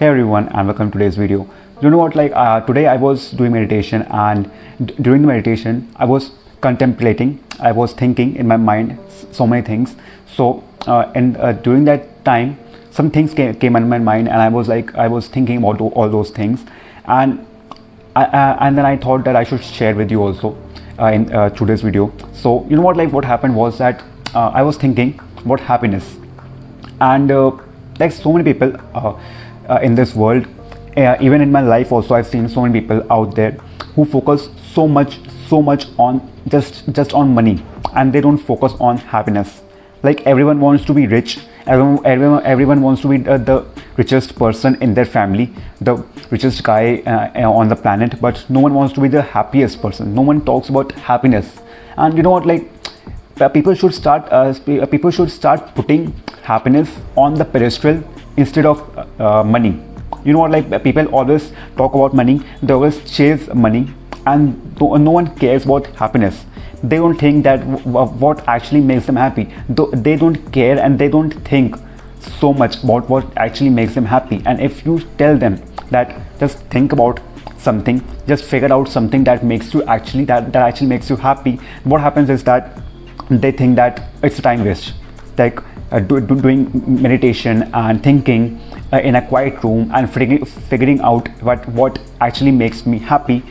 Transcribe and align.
Hey 0.00 0.06
everyone 0.06 0.48
and 0.54 0.66
welcome 0.66 0.90
to 0.90 0.96
today's 0.96 1.16
video. 1.16 1.46
You 1.82 1.90
know 1.90 1.98
what 1.98 2.14
like 2.16 2.32
uh, 2.34 2.60
today 2.62 2.86
I 2.86 2.96
was 2.96 3.32
doing 3.32 3.52
meditation 3.52 4.00
and 4.08 4.50
d- 4.82 4.94
during 4.98 5.20
the 5.20 5.28
meditation 5.28 5.92
I 5.94 6.06
was 6.06 6.30
contemplating, 6.62 7.44
I 7.60 7.72
was 7.72 7.92
thinking 7.92 8.34
in 8.36 8.48
my 8.48 8.56
mind 8.56 8.98
so 9.30 9.46
many 9.46 9.60
things. 9.60 9.96
So 10.26 10.64
uh, 10.86 11.12
and 11.14 11.36
uh, 11.36 11.52
during 11.52 11.84
that 11.84 12.24
time 12.24 12.58
some 12.90 13.10
things 13.10 13.34
came, 13.34 13.54
came 13.56 13.76
in 13.76 13.90
my 13.90 13.98
mind 13.98 14.28
and 14.28 14.40
I 14.40 14.48
was 14.48 14.68
like 14.68 14.94
I 14.94 15.06
was 15.06 15.28
thinking 15.28 15.58
about 15.58 15.82
all 15.82 16.08
those 16.08 16.30
things 16.30 16.64
and 17.04 17.46
I, 18.16 18.24
uh, 18.24 18.56
and 18.60 18.78
then 18.78 18.86
I 18.86 18.96
thought 18.96 19.22
that 19.24 19.36
I 19.36 19.44
should 19.44 19.62
share 19.62 19.94
with 19.94 20.10
you 20.10 20.22
also 20.22 20.56
uh, 20.98 21.08
in 21.08 21.30
uh, 21.30 21.50
today's 21.50 21.82
video. 21.82 22.10
So 22.32 22.66
you 22.70 22.76
know 22.76 22.82
what 22.88 22.96
like 22.96 23.12
what 23.12 23.26
happened 23.26 23.54
was 23.54 23.76
that 23.76 24.02
I 24.34 24.62
was 24.62 24.78
thinking 24.78 25.20
about 25.44 25.60
happiness 25.60 26.16
and 27.02 27.30
like 27.98 28.12
so 28.12 28.32
many 28.32 28.50
people 28.50 28.80
in 29.78 29.94
this 29.94 30.14
world. 30.14 30.46
Uh, 30.96 31.16
even 31.20 31.40
in 31.40 31.52
my 31.52 31.60
life 31.60 31.92
also 31.92 32.14
i've 32.14 32.26
seen 32.26 32.48
so 32.48 32.62
many 32.62 32.80
people 32.80 33.00
out 33.12 33.36
there 33.36 33.52
who 33.94 34.04
focus 34.04 34.48
so 34.72 34.88
much 34.88 35.20
so 35.48 35.62
much 35.62 35.86
on 35.98 36.20
just 36.48 36.92
just 36.92 37.12
on 37.12 37.32
money 37.34 37.62
and 37.94 38.12
they 38.12 38.20
don't 38.20 38.38
focus 38.38 38.74
on 38.80 38.98
happiness. 38.98 39.62
Like 40.02 40.26
everyone 40.26 40.60
wants 40.60 40.84
to 40.86 40.94
be 40.94 41.06
rich. 41.06 41.38
Everyone 41.66 42.06
everyone, 42.06 42.44
everyone 42.44 42.82
wants 42.82 43.02
to 43.02 43.08
be 43.08 43.28
uh, 43.28 43.38
the 43.38 43.66
richest 43.96 44.36
person 44.36 44.76
in 44.80 44.94
their 44.94 45.04
family 45.04 45.52
the 45.80 45.96
richest 46.30 46.62
guy 46.64 47.02
uh, 47.06 47.30
uh, 47.40 47.52
on 47.52 47.68
the 47.68 47.76
planet 47.76 48.18
but 48.20 48.44
no 48.48 48.60
one 48.60 48.74
wants 48.74 48.94
to 48.94 49.00
be 49.00 49.08
the 49.08 49.22
happiest 49.22 49.82
person. 49.82 50.14
No 50.14 50.22
one 50.22 50.44
talks 50.44 50.68
about 50.68 50.92
happiness. 50.92 51.60
And 51.96 52.16
you 52.16 52.22
know 52.22 52.30
what 52.30 52.46
like 52.46 52.70
uh, 53.40 53.48
people 53.48 53.74
should 53.74 53.94
start 53.94 54.32
uh, 54.32 54.54
uh, 54.68 54.86
people 54.86 55.10
should 55.10 55.30
start 55.30 55.74
putting 55.74 56.14
happiness 56.42 56.96
on 57.16 57.34
the 57.34 57.44
pedestal 57.44 58.02
instead 58.36 58.66
of 58.66 58.80
uh, 58.96 59.06
uh, 59.18 59.44
money. 59.44 59.80
You 60.24 60.32
know 60.32 60.40
what 60.40 60.50
like 60.50 60.70
uh, 60.70 60.78
people 60.78 61.06
always 61.06 61.52
talk 61.76 61.94
about 61.94 62.14
money. 62.14 62.40
They 62.62 62.72
always 62.72 62.98
chase 63.10 63.48
money 63.54 63.88
and 64.26 64.80
no, 64.80 65.10
one 65.10 65.34
cares 65.36 65.64
about 65.64 65.86
happiness. 65.96 66.44
They 66.82 66.96
don't 66.96 67.18
think 67.18 67.44
that 67.44 67.60
what 67.64 68.46
actually 68.48 68.80
makes 68.80 69.06
them 69.06 69.16
happy. 69.16 69.52
They 69.68 70.16
don't 70.16 70.52
care 70.52 70.78
and 70.78 70.98
they 70.98 71.08
don't 71.08 71.32
think 71.46 71.76
so 72.20 72.52
much 72.52 72.82
about 72.82 73.08
what 73.08 73.26
actually 73.36 73.70
makes 73.70 73.94
them 73.94 74.04
happy. 74.04 74.42
And 74.46 74.60
if 74.60 74.84
you 74.84 75.00
tell 75.18 75.36
them 75.36 75.62
that 75.90 76.38
just 76.38 76.58
think 76.66 76.92
about 76.92 77.20
something 77.58 78.02
just 78.26 78.44
figure 78.44 78.72
out 78.72 78.88
something 78.88 79.22
that 79.24 79.44
makes 79.44 79.74
you 79.74 79.82
actually 79.82 80.24
that, 80.24 80.50
that 80.52 80.62
actually 80.62 80.86
makes 80.86 81.10
you 81.10 81.16
happy 81.16 81.56
what 81.84 82.00
happens 82.00 82.30
is 82.30 82.42
that 82.44 82.80
they 83.28 83.52
think 83.52 83.76
that 83.76 84.08
it's 84.22 84.38
a 84.38 84.42
time 84.42 84.64
waste. 84.64 84.94
Like 85.38 85.60
do, 85.98 86.20
do, 86.20 86.40
doing 86.40 86.70
meditation 87.02 87.68
and 87.74 88.02
thinking 88.02 88.60
uh, 88.92 88.98
in 88.98 89.16
a 89.16 89.26
quiet 89.26 89.62
room 89.64 89.90
and 89.92 90.08
figuring, 90.12 90.44
figuring 90.44 91.00
out 91.00 91.28
what 91.42 91.66
what 91.70 91.98
actually 92.20 92.52
makes 92.52 92.86
me 92.86 92.98
happy 92.98 93.42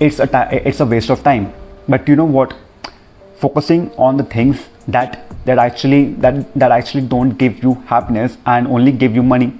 it's 0.00 0.18
a 0.18 0.26
ti- 0.26 0.56
it's 0.64 0.80
a 0.80 0.86
waste 0.86 1.10
of 1.10 1.22
time. 1.22 1.52
But 1.88 2.08
you 2.08 2.16
know 2.16 2.24
what? 2.24 2.54
Focusing 3.36 3.92
on 3.96 4.16
the 4.16 4.24
things 4.24 4.68
that 4.88 5.24
that 5.44 5.58
actually 5.58 6.14
that 6.14 6.52
that 6.54 6.72
actually 6.72 7.06
don't 7.06 7.38
give 7.38 7.62
you 7.62 7.74
happiness 7.86 8.36
and 8.46 8.66
only 8.66 8.92
give 8.92 9.14
you 9.14 9.22
money 9.22 9.52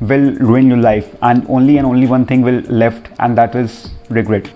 will 0.00 0.32
ruin 0.36 0.68
your 0.68 0.78
life 0.78 1.14
and 1.22 1.44
only 1.48 1.78
and 1.78 1.86
only 1.86 2.06
one 2.06 2.24
thing 2.24 2.42
will 2.42 2.60
left 2.82 3.08
and 3.18 3.36
that 3.36 3.54
is 3.54 3.90
regret 4.08 4.50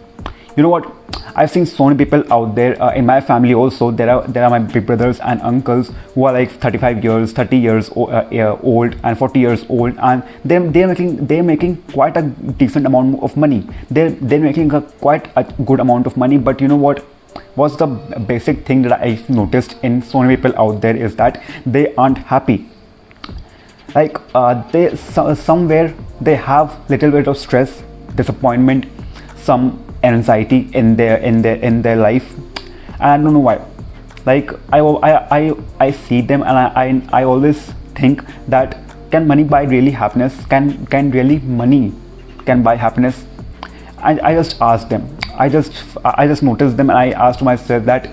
you 0.56 0.62
know 0.62 0.68
what? 0.68 0.92
I've 1.34 1.50
seen 1.50 1.64
so 1.64 1.86
many 1.88 1.96
people 2.04 2.30
out 2.32 2.54
there 2.54 2.80
uh, 2.82 2.92
in 2.92 3.06
my 3.06 3.20
family 3.20 3.54
also 3.54 3.90
there 3.90 4.10
are 4.10 4.26
there 4.28 4.44
are 4.44 4.50
my 4.50 4.58
big 4.58 4.84
brothers 4.86 5.18
and 5.20 5.40
uncles 5.40 5.90
who 6.14 6.24
are 6.24 6.32
like 6.32 6.50
35 6.50 7.02
years 7.04 7.32
30 7.32 7.56
years 7.56 7.90
o- 7.96 8.08
uh, 8.08 8.58
old 8.62 8.96
and 9.02 9.16
40 9.16 9.40
years 9.40 9.64
old 9.70 9.96
and 9.98 10.22
they're, 10.44 10.60
they're 10.60 10.88
making 10.88 11.26
they're 11.26 11.42
making 11.42 11.76
quite 11.92 12.18
a 12.18 12.22
decent 12.22 12.86
amount 12.86 13.22
of 13.22 13.36
money. 13.36 13.66
They're 13.90 14.10
they're 14.10 14.40
making 14.40 14.74
a 14.74 14.82
quite 15.06 15.30
a 15.36 15.44
good 15.70 15.80
amount 15.80 16.06
of 16.06 16.16
money 16.16 16.38
but 16.38 16.60
you 16.60 16.68
know 16.68 16.76
what? 16.76 17.00
What's 17.54 17.76
the 17.76 17.86
basic 18.26 18.66
thing 18.66 18.82
that 18.82 19.00
i've 19.00 19.28
noticed 19.30 19.76
in 19.82 20.02
so 20.02 20.22
many 20.22 20.36
people 20.36 20.54
out 20.58 20.80
there 20.82 20.96
is 20.96 21.16
that 21.16 21.42
they 21.64 21.94
aren't 21.94 22.18
happy. 22.18 22.66
Like 23.94 24.18
uh, 24.34 24.54
they 24.70 24.96
so, 24.96 25.32
somewhere 25.34 25.94
they 26.20 26.36
have 26.36 26.78
little 26.90 27.10
bit 27.10 27.26
of 27.26 27.38
stress 27.38 27.82
disappointment 28.14 28.86
some 29.36 29.82
anxiety 30.02 30.68
in 30.72 30.96
their 30.96 31.16
in 31.18 31.42
their 31.42 31.56
in 31.56 31.82
their 31.82 31.96
life. 31.96 32.34
And 33.00 33.10
i 33.10 33.16
don't 33.16 33.32
know 33.32 33.40
why. 33.40 33.60
Like 34.26 34.52
i 34.72 34.80
i 34.80 35.10
i, 35.38 35.54
I 35.80 35.90
see 35.90 36.20
them 36.20 36.42
and 36.42 36.58
I, 36.58 36.66
I 36.84 37.20
i 37.20 37.24
always 37.24 37.72
think 37.94 38.24
that 38.48 38.78
can 39.10 39.26
money 39.26 39.44
buy 39.44 39.62
really 39.64 39.90
happiness? 39.90 40.44
Can 40.46 40.86
can 40.86 41.10
really 41.10 41.38
money 41.40 41.92
can 42.46 42.62
buy 42.62 42.76
happiness? 42.76 43.24
I, 43.98 44.18
I 44.30 44.34
just 44.34 44.60
asked 44.60 44.88
them. 44.88 45.08
I 45.34 45.48
just 45.48 45.82
i 46.04 46.26
just 46.26 46.42
noticed 46.42 46.76
them 46.76 46.90
and 46.90 46.98
i 46.98 47.10
asked 47.26 47.42
myself 47.42 47.84
that 47.84 48.10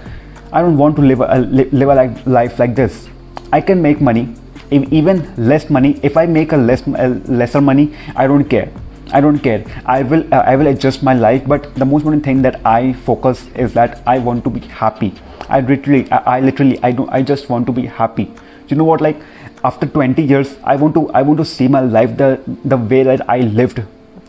i 0.53 0.61
don't 0.61 0.77
want 0.77 0.95
to 0.95 1.01
live 1.01 1.21
a 1.21 1.39
live 1.39 1.89
a 1.89 1.95
like, 1.95 2.25
life 2.25 2.59
like 2.59 2.75
this. 2.75 3.07
I 3.51 3.61
can 3.61 3.81
make 3.81 3.99
money 4.01 4.35
even 4.71 5.33
less 5.37 5.69
money. 5.69 5.99
If 6.03 6.17
i 6.17 6.25
make 6.25 6.51
a 6.51 6.57
less 6.57 6.85
a 6.87 7.09
lesser 7.41 7.61
money 7.61 7.95
i 8.15 8.27
don't 8.27 8.45
care 8.45 8.71
i 9.11 9.21
don't 9.21 9.39
care. 9.39 9.63
I 9.85 10.03
will 10.03 10.23
uh, 10.33 10.43
i 10.51 10.55
will 10.55 10.67
adjust 10.67 11.03
my 11.03 11.13
life 11.13 11.47
but 11.47 11.73
the 11.75 11.85
most 11.85 12.01
important 12.01 12.23
thing 12.23 12.41
that 12.43 12.59
i 12.65 12.93
focus 13.07 13.47
is 13.55 13.73
that 13.73 14.01
i 14.05 14.19
want 14.19 14.43
to 14.43 14.49
be 14.49 14.59
happy. 14.59 15.13
I 15.49 15.61
literally 15.61 16.11
i, 16.11 16.17
I 16.35 16.39
literally 16.39 16.79
i 16.83 16.91
don't 16.91 17.09
i 17.09 17.21
just 17.21 17.49
want 17.49 17.65
to 17.67 17.71
be 17.71 17.85
happy. 17.85 18.31
You 18.67 18.77
know 18.77 18.83
what 18.83 19.01
like 19.01 19.21
after 19.63 19.87
20 19.87 20.21
years 20.21 20.55
i 20.63 20.75
want 20.75 20.93
to 20.95 21.09
i 21.11 21.21
want 21.21 21.39
to 21.39 21.45
see 21.45 21.67
my 21.67 21.81
life 21.81 22.15
the 22.17 22.29
the 22.65 22.77
way 22.77 23.03
that 23.03 23.27
i 23.29 23.39
lived. 23.39 23.83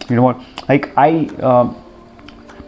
You 0.08 0.16
know 0.16 0.22
what 0.22 0.40
like 0.68 0.90
i 0.96 1.26
um, 1.50 1.76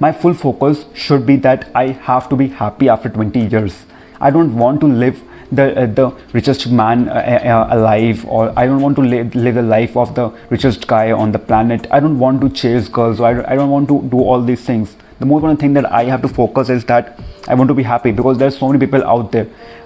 my 0.00 0.12
full 0.12 0.34
focus 0.34 0.84
should 0.94 1.26
be 1.26 1.36
that 1.48 1.68
i 1.74 1.86
have 2.10 2.28
to 2.28 2.36
be 2.36 2.48
happy 2.48 2.88
after 2.88 3.08
20 3.08 3.48
years. 3.56 3.84
I 4.20 4.30
don't 4.30 4.56
want 4.56 4.80
to 4.80 4.86
live 4.86 5.22
the 5.58 5.64
uh, 5.82 5.86
the 5.98 6.06
richest 6.32 6.66
man 6.80 7.08
uh, 7.08 7.66
alive 7.70 8.24
or 8.26 8.40
i 8.58 8.66
don't 8.66 8.80
want 8.86 8.96
to 8.96 9.02
live, 9.02 9.34
live 9.34 9.54
the 9.54 9.62
life 9.62 9.96
of 9.96 10.14
the 10.14 10.26
richest 10.50 10.86
guy 10.86 11.12
on 11.12 11.32
the 11.32 11.38
planet. 11.38 11.86
I 11.90 12.00
don't 12.00 12.18
want 12.18 12.40
to 12.42 12.48
chase 12.60 12.88
girls 12.88 13.20
I, 13.20 13.34
don't- 13.34 13.46
I 13.46 13.56
don't 13.56 13.70
want 13.70 13.88
to 13.88 14.02
do 14.14 14.18
all 14.20 14.42
these 14.42 14.64
things. 14.64 14.96
The 15.18 15.26
most 15.26 15.38
important 15.42 15.60
thing 15.60 15.74
that 15.74 15.92
i 15.92 16.04
have 16.04 16.22
to 16.22 16.28
focus 16.28 16.70
is 16.76 16.84
that 16.86 17.20
i 17.48 17.54
want 17.54 17.68
to 17.68 17.74
be 17.74 17.82
happy 17.82 18.12
because 18.20 18.38
there's 18.38 18.58
so 18.58 18.68
many 18.68 18.80
people 18.86 19.04
out 19.04 19.30
there 19.32 19.44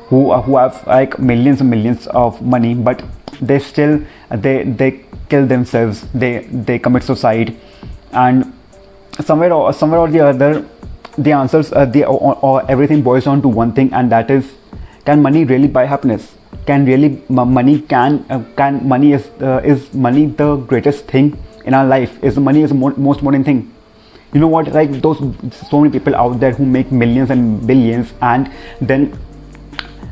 who 0.09 0.31
uh, 0.31 0.41
who 0.43 0.57
have 0.57 0.87
like 0.87 1.19
millions 1.19 1.61
and 1.61 1.71
millions 1.71 2.07
of 2.09 2.41
money 2.43 2.75
but 2.75 3.03
they 3.41 3.59
still 3.59 3.99
they 4.31 4.63
they 4.65 4.91
kill 5.29 5.47
themselves. 5.47 6.07
They 6.15 6.33
they 6.69 6.79
commit 6.79 7.03
suicide. 7.03 7.57
And 8.13 8.53
somewhere 9.21 9.53
or 9.53 9.73
somewhere 9.73 10.01
or 10.01 10.09
the 10.09 10.21
other 10.21 10.65
the 11.19 11.33
answers 11.33 11.73
uh, 11.73 11.85
the 11.87 12.05
or, 12.05 12.39
or 12.43 12.71
everything 12.71 13.03
boils 13.03 13.25
down 13.25 13.43
to 13.43 13.49
one 13.49 13.73
thing 13.73 13.93
and 13.93 14.13
that 14.13 14.31
is 14.31 14.55
can 15.07 15.23
money 15.23 15.45
really 15.45 15.69
buy 15.69 15.87
happiness? 15.87 16.35
Can 16.67 16.85
really 16.85 17.23
money 17.29 17.81
can 17.81 18.25
uh, 18.29 18.43
can 18.57 18.87
money 18.89 19.13
is 19.13 19.31
uh, 19.41 19.61
is 19.65 19.93
money 19.95 20.27
the 20.27 20.57
greatest 20.57 21.07
thing 21.07 21.39
in 21.65 21.75
our 21.75 21.87
life? 21.87 22.23
Is 22.25 22.39
money 22.39 22.63
is 22.63 22.71
the 22.71 22.75
mo- 22.75 22.97
most 22.97 23.21
important 23.21 23.47
thing? 23.47 23.73
You 24.35 24.41
know 24.41 24.49
what 24.49 24.73
like 24.73 25.01
those 25.01 25.23
so 25.71 25.81
many 25.81 25.93
people 25.93 26.17
out 26.17 26.41
there 26.41 26.53
who 26.53 26.67
make 26.67 26.91
millions 26.91 27.31
and 27.31 27.65
billions 27.67 28.13
and 28.21 28.51
then 28.81 29.17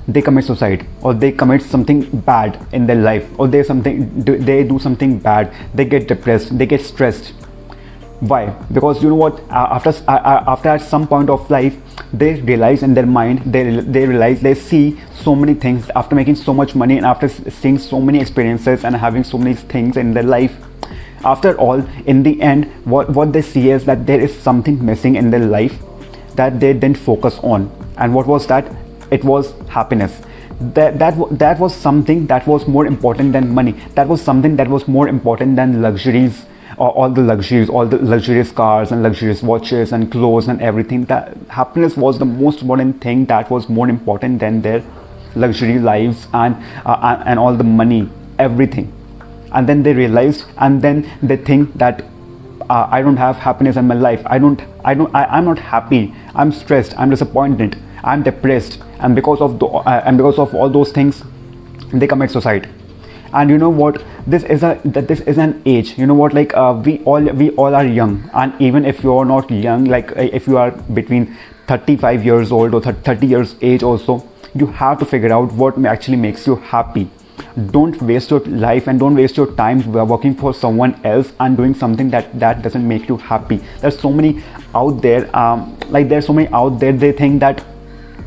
they 0.06 0.22
commit 0.22 0.44
suicide 0.44 0.86
or 1.02 1.12
they 1.12 1.32
commit 1.32 1.62
something 1.62 2.02
bad 2.20 2.58
in 2.72 2.86
their 2.86 3.02
life 3.08 3.28
or 3.38 3.48
they 3.48 3.62
something 3.62 4.06
they 4.24 4.62
do 4.62 4.78
something 4.78 5.18
bad 5.18 5.52
they 5.74 5.84
get 5.84 6.06
depressed 6.06 6.56
they 6.56 6.66
get 6.66 6.80
stressed. 6.80 7.32
Why? 8.20 8.50
Because 8.72 9.02
you 9.02 9.08
know 9.08 9.16
what 9.16 9.42
after 9.50 9.92
after 10.06 10.68
at 10.68 10.82
some 10.82 11.08
point 11.08 11.30
of 11.30 11.50
life 11.50 11.76
they 12.18 12.40
realize 12.40 12.82
in 12.82 12.94
their 12.94 13.06
mind 13.06 13.40
they 13.54 13.62
they 13.96 14.06
realize 14.06 14.40
they 14.40 14.54
see 14.54 15.00
so 15.22 15.34
many 15.34 15.54
things 15.54 15.90
after 15.96 16.14
making 16.14 16.36
so 16.36 16.54
much 16.54 16.74
money 16.74 16.96
and 16.96 17.06
after 17.06 17.28
seeing 17.28 17.78
so 17.78 18.00
many 18.00 18.20
experiences 18.20 18.84
and 18.84 18.96
having 18.96 19.24
so 19.24 19.38
many 19.38 19.54
things 19.54 19.96
in 19.96 20.14
their 20.14 20.22
life. 20.22 20.56
After 21.24 21.56
all 21.56 21.82
in 22.04 22.22
the 22.22 22.40
end 22.42 22.70
what 22.84 23.10
what 23.10 23.32
they 23.32 23.42
see 23.42 23.70
is 23.70 23.84
that 23.86 24.06
there 24.06 24.20
is 24.20 24.38
something 24.38 24.84
missing 24.84 25.16
in 25.16 25.30
their 25.30 25.46
life 25.56 25.78
that 26.36 26.60
they 26.60 26.72
didn't 26.72 26.98
focus 26.98 27.38
on. 27.42 27.70
And 27.96 28.14
what 28.14 28.26
was 28.26 28.46
that? 28.48 28.70
It 29.10 29.24
was 29.24 29.52
happiness. 29.68 30.20
That 30.60 30.98
that 30.98 31.38
that 31.38 31.58
was 31.58 31.74
something 31.74 32.26
that 32.26 32.46
was 32.46 32.66
more 32.68 32.86
important 32.86 33.32
than 33.32 33.54
money. 33.54 33.72
That 33.94 34.08
was 34.08 34.22
something 34.22 34.56
that 34.56 34.68
was 34.68 34.86
more 34.86 35.08
important 35.08 35.56
than 35.56 35.80
luxuries 35.82 36.44
all 36.78 37.10
the 37.10 37.22
luxuries 37.22 37.68
all 37.68 37.86
the 37.86 37.98
luxurious 37.98 38.50
cars 38.52 38.92
and 38.92 39.02
luxurious 39.02 39.42
watches 39.42 39.92
and 39.92 40.10
clothes 40.10 40.48
and 40.48 40.60
everything. 40.62 41.04
That 41.06 41.36
happiness 41.48 41.96
was 41.96 42.18
the 42.18 42.24
most 42.24 42.62
important 42.62 43.00
thing 43.00 43.26
that 43.26 43.50
was 43.50 43.68
more 43.68 43.88
important 43.88 44.40
than 44.40 44.62
their 44.62 44.82
luxury 45.34 45.78
lives 45.78 46.26
and 46.32 46.56
uh, 46.86 47.22
and- 47.26 47.38
all 47.38 47.56
the 47.56 47.64
money 47.64 48.08
everything. 48.38 48.92
And 49.52 49.68
then 49.68 49.82
they 49.82 49.94
realized 49.94 50.46
and 50.58 50.82
then 50.82 51.08
they 51.22 51.36
think 51.36 51.74
that 51.74 52.04
uh, 52.70 52.88
i 52.90 53.02
don't 53.02 53.18
have 53.18 53.36
happiness 53.36 53.76
in 53.76 53.86
my 53.86 53.94
life. 53.94 54.22
I 54.26 54.38
don't 54.38 54.62
i 54.84 54.94
don't 54.94 55.14
I, 55.14 55.24
i'm 55.26 55.44
not 55.44 55.58
happy. 55.58 56.14
I'm 56.34 56.52
stressed. 56.52 56.98
I'm 56.98 57.10
disappointed. 57.10 57.76
I'm 58.02 58.22
depressed. 58.22 58.80
And 59.00 59.14
because 59.14 59.40
of 59.40 59.58
the 59.58 59.66
uh, 59.66 60.02
and 60.04 60.16
because 60.16 60.38
of 60.38 60.54
all 60.54 60.68
those 60.70 60.92
things 60.92 61.22
they 61.92 62.06
commit 62.06 62.30
suicide 62.30 62.68
and 63.34 63.50
you 63.50 63.58
know 63.58 63.68
what? 63.68 64.02
This 64.26 64.44
is 64.44 64.62
a 64.62 64.80
that 64.84 65.08
this 65.08 65.20
is 65.32 65.38
an 65.38 65.62
age. 65.66 65.98
You 65.98 66.06
know 66.06 66.14
what? 66.14 66.34
Like 66.38 66.54
uh, 66.54 66.80
we 66.84 66.98
all 67.12 67.32
we 67.42 67.50
all 67.62 67.74
are 67.80 67.86
young. 67.86 68.30
And 68.32 68.54
even 68.60 68.84
if 68.84 69.02
you're 69.02 69.24
not 69.24 69.50
young 69.50 69.84
like 69.96 70.16
uh, 70.16 70.28
if 70.40 70.46
you 70.46 70.56
are 70.56 70.70
between 71.00 71.36
35 71.66 72.24
years 72.24 72.52
old 72.52 72.74
or 72.74 72.80
30 72.80 73.26
years 73.26 73.54
age 73.62 73.82
also 73.82 74.22
you 74.54 74.66
have 74.66 74.98
to 74.98 75.04
figure 75.04 75.32
out 75.32 75.52
what 75.52 75.84
actually 75.84 76.16
makes 76.16 76.46
you 76.46 76.56
happy. 76.56 77.10
Don't 77.70 78.00
waste 78.02 78.30
your 78.30 78.40
life 78.64 78.86
and 78.86 79.00
don't 79.00 79.16
waste 79.16 79.36
your 79.36 79.50
time 79.60 79.82
working 79.92 80.34
for 80.36 80.54
someone 80.54 80.94
else 81.04 81.32
and 81.40 81.56
doing 81.56 81.74
something 81.74 82.10
that 82.10 82.38
that 82.38 82.62
doesn't 82.62 82.86
make 82.86 83.08
you 83.08 83.16
happy. 83.16 83.60
There's 83.80 83.98
so 83.98 84.12
many 84.12 84.42
out 84.74 85.02
there 85.02 85.24
um, 85.36 85.76
like 85.88 86.08
there's 86.08 86.26
so 86.26 86.32
many 86.32 86.48
out 86.62 86.78
there 86.78 86.92
they 86.92 87.12
think 87.12 87.40
that 87.40 87.64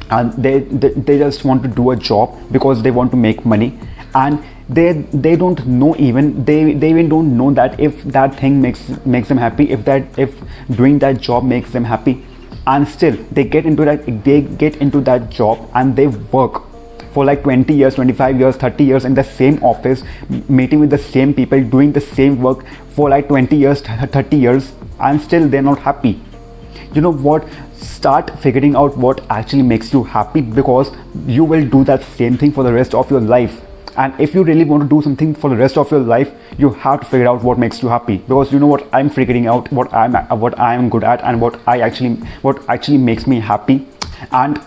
and 0.09 0.33
they, 0.43 0.59
they 0.59 0.89
they 1.07 1.17
just 1.17 1.43
want 1.45 1.63
to 1.63 1.69
do 1.79 1.89
a 1.91 1.95
job 1.95 2.37
because 2.51 2.83
they 2.83 2.91
want 2.91 3.11
to 3.11 3.17
make 3.17 3.45
money. 3.45 3.73
And 4.15 4.43
they 4.69 4.91
they 5.13 5.35
don't 5.35 5.65
know 5.65 5.95
even 5.97 6.43
they 6.43 6.73
they 6.73 6.89
even 6.89 7.07
don't 7.07 7.35
know 7.37 7.51
that 7.53 7.79
if 7.79 8.03
that 8.03 8.35
thing 8.35 8.61
makes 8.61 8.81
makes 9.05 9.29
them 9.29 9.37
happy 9.37 9.69
if 9.71 9.85
that 9.85 10.19
if 10.19 10.33
doing 10.71 10.99
that 10.99 11.21
job 11.21 11.43
makes 11.43 11.71
them 11.71 11.83
happy. 11.85 12.23
And 12.65 12.85
still 12.85 13.15
they 13.31 13.45
get 13.45 13.65
into 13.65 13.85
that 13.85 14.23
they 14.25 14.41
get 14.41 14.75
into 14.77 14.99
that 15.01 15.29
job 15.29 15.69
and 15.73 15.95
they 15.95 16.07
work 16.07 16.63
for 17.13 17.23
like 17.23 17.43
20 17.43 17.73
years 17.73 17.95
25 17.95 18.39
years 18.39 18.57
30 18.57 18.83
years 18.83 19.05
in 19.05 19.13
the 19.13 19.23
same 19.23 19.63
office 19.63 20.03
meeting 20.49 20.81
with 20.81 20.89
the 20.89 20.97
same 20.97 21.33
people 21.33 21.63
doing 21.63 21.93
the 21.93 22.01
same 22.01 22.41
work 22.41 22.65
for 22.89 23.09
like 23.09 23.29
20 23.29 23.55
years 23.55 23.81
30 23.81 24.35
years 24.35 24.73
and 24.99 25.21
still 25.21 25.47
they're 25.47 25.61
not 25.61 25.79
happy. 25.79 26.19
You 26.93 27.01
know 27.01 27.13
what? 27.13 27.47
Start 27.75 28.37
figuring 28.39 28.75
out 28.75 28.97
what 28.97 29.25
actually 29.29 29.61
makes 29.61 29.93
you 29.93 30.03
happy 30.03 30.41
because 30.41 30.91
you 31.25 31.45
will 31.45 31.65
do 31.65 31.83
that 31.85 32.03
same 32.03 32.37
thing 32.37 32.51
for 32.51 32.63
the 32.63 32.73
rest 32.73 32.93
of 32.93 33.09
your 33.09 33.21
life 33.21 33.61
and 33.97 34.19
if 34.19 34.33
you 34.35 34.43
really 34.43 34.63
want 34.63 34.83
to 34.83 34.89
do 34.89 35.01
something 35.01 35.33
for 35.33 35.49
the 35.49 35.55
rest 35.55 35.77
of 35.77 35.91
your 35.91 35.99
life 35.99 36.31
you 36.57 36.69
have 36.85 36.99
to 37.01 37.05
figure 37.05 37.27
out 37.27 37.43
what 37.43 37.57
makes 37.57 37.81
you 37.81 37.89
happy. 37.89 38.17
Because 38.17 38.51
you 38.53 38.59
know 38.59 38.67
what? 38.67 38.87
I'm 38.93 39.09
figuring 39.09 39.47
out 39.47 39.71
what 39.71 39.93
i'm 39.93 40.13
what 40.39 40.57
i'm 40.59 40.89
good 40.89 41.03
at 41.03 41.21
and 41.23 41.41
what 41.41 41.59
i 41.67 41.79
actually 41.81 42.15
what 42.41 42.63
actually 42.69 42.97
makes 42.97 43.27
me 43.27 43.39
happy. 43.39 43.85
And 44.31 44.59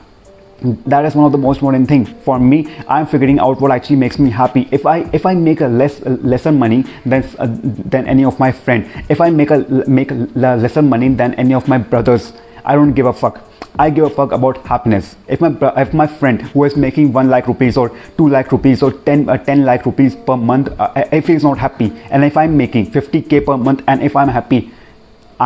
that 0.87 1.05
is 1.07 1.15
one 1.15 1.25
of 1.25 1.33
the 1.33 1.39
most 1.39 1.59
important 1.59 1.89
thing 1.89 2.05
for 2.05 2.39
me. 2.39 2.69
I'm 2.87 3.07
figuring 3.07 3.39
out 3.39 3.61
what 3.61 3.71
actually 3.71 3.97
makes 3.97 4.19
me 4.19 4.31
happy. 4.31 4.69
If 4.71 4.85
i 4.87 4.99
if 5.13 5.27
i 5.27 5.35
make 5.35 5.61
a 5.61 5.69
less 5.69 6.01
lesser 6.35 6.53
money 6.53 6.85
than 7.07 7.25
uh, 7.39 7.47
than 7.95 8.07
any 8.07 8.25
of 8.25 8.39
my 8.39 8.53
friend 8.53 8.89
if 9.09 9.21
i 9.21 9.31
make 9.31 9.51
a 9.51 9.59
make 9.89 10.11
a 10.11 10.29
lesser 10.35 10.83
money 10.83 11.09
than 11.09 11.35
any 11.35 11.55
of 11.55 11.69
my 11.69 11.79
brothers 11.79 12.33
i 12.65 12.75
don't 12.75 12.93
give 12.93 13.07
a 13.07 13.13
fuck 13.13 13.50
I 13.81 13.89
give 13.89 14.05
a 14.05 14.11
fuck 14.11 14.33
about 14.33 14.59
happiness. 14.67 15.17
If 15.27 15.41
my 15.41 15.51
if 15.83 15.95
my 15.95 16.07
friend 16.07 16.43
who 16.49 16.65
is 16.65 16.77
making 16.77 17.15
one 17.15 17.31
lakh 17.35 17.47
rupees 17.51 17.79
or 17.83 17.87
two 18.19 18.29
lakh 18.29 18.53
rupees 18.53 18.83
or 18.83 18.91
10 18.93 19.29
uh, 19.35 19.39
10 19.39 19.65
lakh 19.69 19.87
rupees 19.87 20.17
per 20.27 20.37
month, 20.37 20.69
uh, 20.79 21.05
if 21.19 21.31
he's 21.33 21.47
not 21.49 21.57
happy, 21.63 21.87
and 22.11 22.23
if 22.23 22.37
I'm 22.37 22.59
making 22.59 22.91
50k 22.97 23.47
per 23.47 23.57
month, 23.57 23.83
and 23.87 24.03
if 24.03 24.17
I'm 24.23 24.29
happy, 24.29 24.61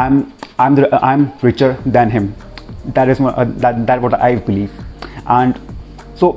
I'm 0.03 0.33
I'm 0.59 0.75
the, 0.75 0.89
I'm 1.11 1.31
richer 1.43 1.71
than 1.87 2.11
him. 2.11 2.35
That 2.99 3.09
is 3.09 3.21
what, 3.21 3.39
uh, 3.39 3.45
that 3.67 3.87
that 3.93 4.03
what 4.03 4.19
I 4.31 4.35
believe, 4.51 4.83
and 5.27 5.63
so 6.17 6.33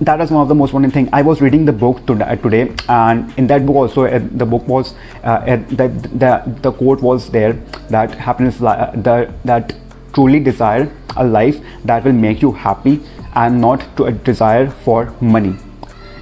that 0.00 0.20
is 0.22 0.30
one 0.30 0.42
of 0.42 0.48
the 0.48 0.54
most 0.54 0.70
important 0.70 0.92
thing 0.92 1.08
i 1.18 1.20
was 1.28 1.40
reading 1.40 1.64
the 1.68 1.72
book 1.82 2.00
today 2.06 2.64
and 2.94 3.38
in 3.38 3.46
that 3.52 3.64
book 3.64 3.76
also 3.82 4.04
uh, 4.04 4.18
the 4.42 4.44
book 4.44 4.68
was 4.68 4.92
uh, 5.22 5.38
that 5.46 6.02
the, 6.24 6.58
the 6.60 6.72
quote 6.72 7.00
was 7.00 7.30
there 7.30 7.54
that 7.88 8.14
happiness 8.14 8.60
uh, 8.60 8.92
the, 9.06 9.32
that 9.46 9.72
truly 10.14 10.40
desire 10.40 10.90
a 11.16 11.24
life 11.24 11.60
that 11.84 12.04
will 12.04 12.12
make 12.12 12.40
you 12.40 12.52
happy 12.52 13.00
and 13.34 13.60
not 13.60 13.84
to 13.96 14.04
a 14.04 14.12
desire 14.12 14.70
for 14.70 15.12
money. 15.20 15.56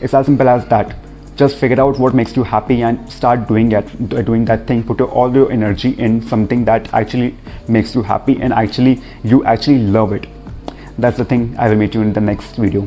It's 0.01 0.15
as 0.15 0.27
simple 0.27 0.49
as 0.49 0.67
that. 0.67 0.97
Just 1.37 1.57
figure 1.57 1.81
out 1.81 1.99
what 1.99 2.15
makes 2.15 2.37
you 2.37 2.43
happy 2.43 2.83
and 2.83 3.11
start 3.11 3.49
doing 3.49 3.73
it, 3.73 4.09
doing 4.09 4.45
that 4.47 4.67
thing. 4.67 4.83
Put 4.83 5.01
all 5.01 5.35
your 5.35 5.51
energy 5.51 5.91
in 5.91 6.21
something 6.23 6.65
that 6.67 6.93
actually 6.93 7.35
makes 7.69 7.95
you 7.95 8.03
happy 8.03 8.41
and 8.41 8.53
actually 8.53 9.01
you 9.25 9.45
actually 9.45 9.79
love 9.79 10.13
it. 10.13 10.27
That's 10.99 11.17
the 11.17 11.25
thing. 11.25 11.55
I 11.59 11.69
will 11.69 11.77
meet 11.77 11.95
you 11.95 12.03
in 12.03 12.13
the 12.13 12.21
next 12.21 12.57
video. 12.57 12.87